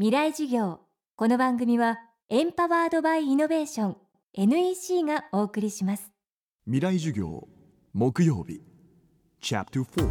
[0.00, 0.80] 未来授業。
[1.14, 1.98] この番組は
[2.30, 3.96] エンパワードバイイノベーション
[4.32, 6.10] NEC がお送りします。
[6.64, 7.46] 未来授業
[7.92, 8.62] 木曜日
[9.42, 10.08] チャプター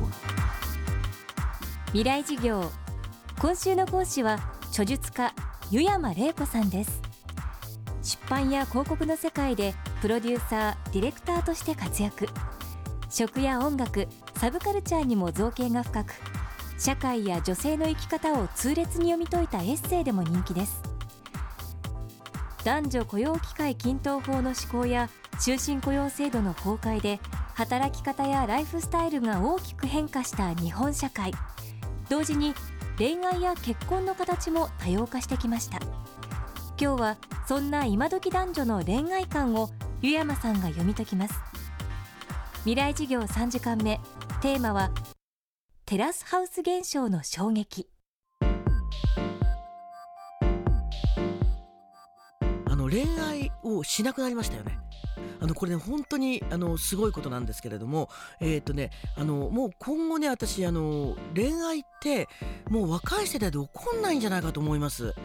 [1.88, 2.70] 未来授業。
[3.42, 5.34] 今週の講師は著述家
[5.72, 7.02] 湯山玲子さんです。
[8.04, 12.28] 出版や広告の世界でプロデューサーディレクターとして活躍。
[13.10, 16.14] 食や音楽サブカルチャーにも造形が深く
[16.80, 20.82] 社会や女性の生き方を痛烈に読み解いたエッセイでも人気です。
[22.64, 27.20] 男女雇用機会均等法の施行や終身雇用制度の崩壊で
[27.54, 31.34] 働き方やライフスタイルが大きく変化した日本社会。
[32.10, 32.54] 同時に
[32.98, 35.80] 恋愛や結婚の形も多様化してきました。
[36.80, 39.70] 今日はそんな今時男女の恋愛観を
[40.02, 41.34] 湯山さんが読み解きます。
[42.60, 44.00] 未来授業3時間目。
[44.42, 44.92] テーマは
[45.90, 47.88] テラスハウス現象の衝撃
[52.70, 54.78] あの恋愛をしなくなりましたよね。
[55.40, 62.28] あのこれね本当にあのすごいことなんですけれどもえっ、とねあのもう今後ね私あの恋愛って
[62.70, 65.16] もう若い世代で起こんないんじゃないかと思います。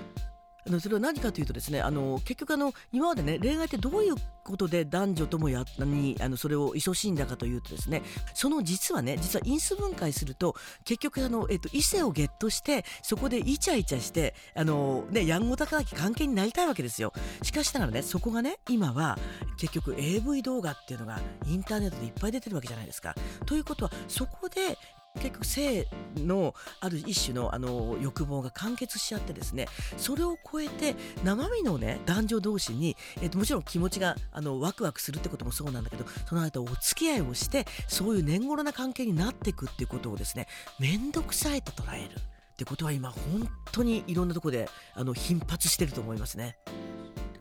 [0.66, 8.02] あのそれは何かというとですねあの結局あの今までね恋愛ってどういうことで男女ともやにあのそれを勤しんだかというとですね
[8.34, 10.54] その実はね実は因数分解すると
[10.84, 19.18] 結局あの、えっと、異性をゲットしてそこでイチャイチャしてあの、ね、やんごたかなき関係になりたいわけですよしかしながらねそこがね今は
[19.58, 23.14] 結局 AV 動画っていうのがインターネットでいっぱい出てるわけじゃないですか。
[23.46, 24.78] ということはそこで
[25.14, 40.46] 結局性のある一種のあの欲望が完結しちゃってですねそれを超えて生身のね男女同士に、えっと、もちろん気持ちがあのワクワクするってこともそうなんだけどその間お付き合いをしてそういう年頃な関係になっていくっていうことをですね
[40.78, 42.10] 面倒くさいと捉える
[42.54, 46.56] ってことは今本当にいろんなとこであの頻発してると思いますね。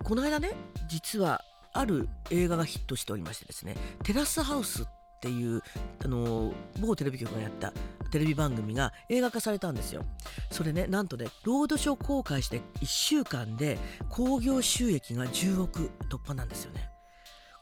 [0.03, 0.51] この間ね
[0.89, 4.85] 実はある映画がヒットしておりましてですね「テラスハウス」っ
[5.23, 5.63] ていう
[6.03, 6.51] あの
[6.81, 7.72] 某テレビ局がやった
[8.11, 10.03] テレビ番組が映画化されたんですよ。
[10.51, 13.79] それねなんとねロードショー公開して1週間で
[14.09, 16.89] 興行収益が10億突破なんですよね。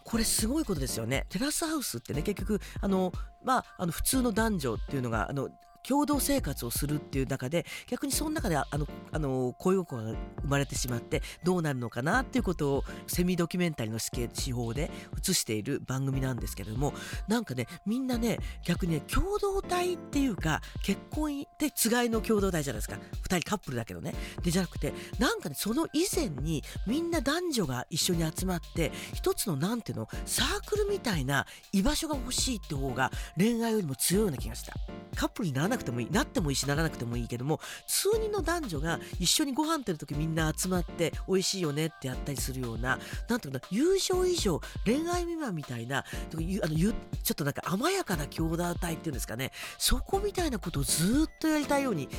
[0.03, 1.27] これすごいことですよね。
[1.29, 3.13] テラスハウスってね結局あの
[3.43, 5.49] まああの普通の男女っていうのがあの
[5.87, 16.93] 共同生活をするっていう中で逆にその中であのあの恋心が生まれてしまってどうなるのかなっていうことをセミドキュメンタリーの手法で映している番組なんですけれども
[17.27, 22.97] なんかねみんなね逆にね共同体っていうか結婚ってつがいの共同体じゃないですか。
[23.27, 24.13] 2人カップルだけどね。
[24.43, 34.73] でじゃなくてなんかねその以前にみんな男女が一緒に集まって一つのなんていうのサークルみたいな居場所が欲しいって方が恋愛よりも強いような気がした。
[35.15, 46.91] カップルになくてもいいなってもいいしならなくてもいいけども数人の男女が一緒にご飯食べる時みんな集まって美味しいよねってやったりするような何ていうか友情以上恋愛未満みたいなあのちょ
[47.31, 52.09] っとなんか甘やかな共同体っていうんですかねそこみたいなことをずっとやりたいように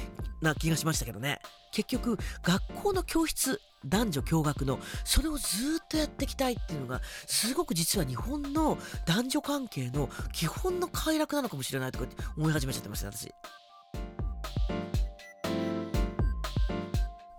[0.41, 1.41] な気がしましたけどね。
[1.73, 13.33] 結局学校の教室男女共学のそれをずっとやっていきたいっていうのがすごく実は日本の男女関係の基本の快楽なのかもしれないとかって思い始めちゃってました私。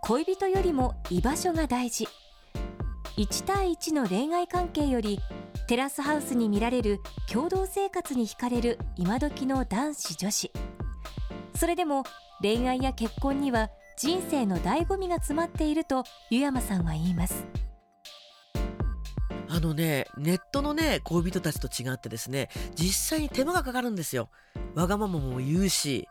[0.01, 2.09] 恋人よりも居場所が大事
[3.15, 5.19] 1対1の恋愛関係より
[5.67, 6.99] テラスハウスに見られる
[7.31, 10.51] 共同生活に惹かれる今時の男子女子
[11.55, 12.03] それでも
[12.41, 17.45] 恋愛や結婚には人生の醍醐味が詰まっていると湯山さんは言います。
[19.49, 24.29] あのねネットのね恋人たちと違ってですね実際に手間がかかるんですよ。
[24.73, 26.07] わがままも言うし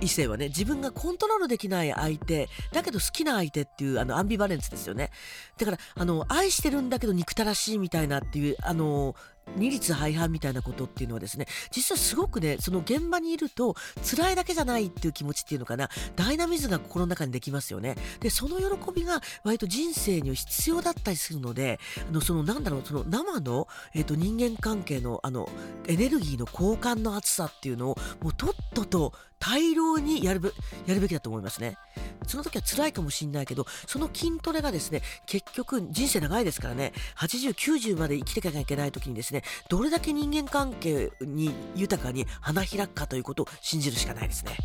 [0.00, 5.10] 異性はね自分がコントロールできない相手だけど好きな相手っていうあのアンビバレンスですよね。
[5.58, 9.16] だからあの愛してるんだけど憎たらしいみたいなっていうあの
[9.56, 17.96] 二律背反みたいなことっていうのはですね実はすごくねその現場にいると辛いだけじゃないっていう気持ちっていうのかなダイナミズムが心の中にできますよね。
[18.20, 21.78] でその喜びが割と人生には必要だったりするので
[22.08, 25.48] あのそのなんだろうその生の、えーと、人間関係のあの
[25.86, 29.12] エネルギーの交換の厚さっていうのをもうとっとと
[29.44, 30.48] 大量にやるべ
[30.86, 31.76] やるべきだと思いますね
[32.26, 44.56] その時は辛いかもしんないけどその筋トレがですね結局人生長いですからね8090まで生きていかなきゃいけない時にですねどれだけ人間関係に豊かに花開くかということを信じるしかないですね。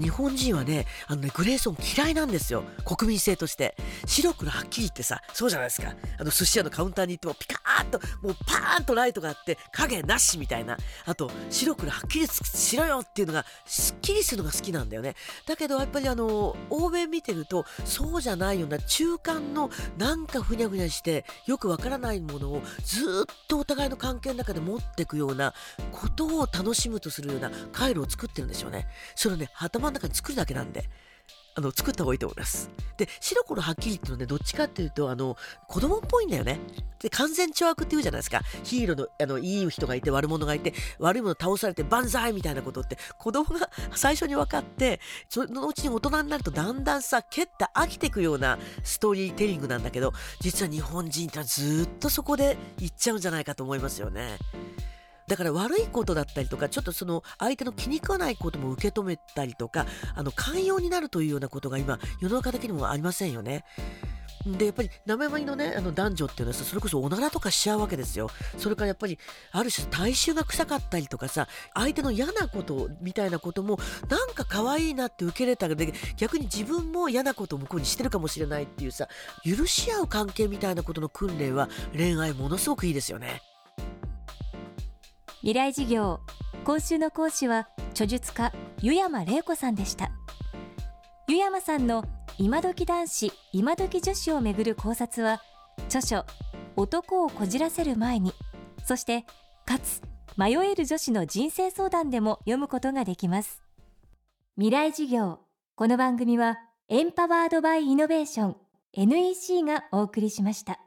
[0.00, 2.64] 日本人はね、あのね、グレーゾーン嫌いなんですよ。
[2.84, 3.74] 国民性として。
[4.04, 5.94] 白黒はっきり言ってさ、そうじゃないですか。
[6.18, 10.76] あの、寿司屋のカウンターに行ってもピカーッともうパーンとライトがあって影なしみたいな。
[11.04, 15.14] あと白黒はっきりしろよっていうのがすっきりするのが好きなんだよね。
[15.46, 25.54] だけどやっぱりあの欧米見てるとそうじゃないような中間のなんかふにゃふにゃしてよくわからないものをずっとお互いの関係の中で持っていくような
[25.92, 28.86] ことを楽しむとするような回路を作ってるんですよね。
[29.14, 30.88] それをね頭の中に作るだけなんで。
[31.56, 32.70] あの作った方がいいと思います。
[32.98, 35.36] で、白黒はっきりっていうのはね、どっちかっていうと、あの、
[35.66, 36.60] 子供っぽいんだよね。
[37.00, 38.42] で、完全懲悪って言うじゃないですか。
[38.62, 45.00] ヒーローの、あの、いい人がいて、悪者がいて、悪いもの倒されて、万歳みたいなことって、子供が 最初に分かって、
[45.30, 54.38] そのうちに大人になると、だんだんさ、蹴って飽きていくようなストーリーテリングなんだけど、実は日本人ってのはずっとそこで行っちゃうんじゃないかと思いますよね。
[55.26, 63.64] だから悪いことだったりとかちょっとその相手の気に食わないことも受け止めたりとかあの寛容になるというようなことが今世の中的にもありませんよね。
[64.46, 69.18] でやっぱり名前のねあの男女っていうのはさそれこそおならとかしちゃうわけですよそれからやっぱり
[69.50, 73.78] ある種体臭が臭かったりとかさ相手の嫌なことみたいなことも
[74.08, 79.08] なんか可愛いなって受け入れたで逆に自分も嫌なことを向こうにしてるかもしれないっていうさ
[79.44, 83.42] 許し合う関係みたいなことの訓練は恋愛ものすごくいいですよね。
[85.46, 86.18] 未来事業
[86.64, 88.52] 今週の講師は著述家
[88.82, 90.10] 湯山玲子さんでした。
[91.28, 92.04] 湯山さんの
[92.36, 95.40] 今時男子今時女子をめぐる考察は
[95.86, 96.24] 著書
[96.74, 98.32] 男をこじらせる前に
[98.84, 99.24] そして
[99.64, 100.02] かつ
[100.36, 103.62] 迷える女子の人生相談でも読むことができます。
[104.56, 105.38] 未来事業
[105.76, 106.56] この番組は
[106.88, 108.56] エンパワードバイイノベーション
[108.94, 110.80] NEC がお送りしました。